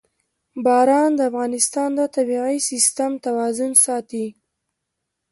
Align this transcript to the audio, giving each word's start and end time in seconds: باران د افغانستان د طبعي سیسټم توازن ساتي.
باران 0.65 1.11
د 1.15 1.19
افغانستان 1.29 1.89
د 1.99 2.01
طبعي 2.15 2.57
سیسټم 2.69 3.11
توازن 3.25 3.71
ساتي. 3.85 4.25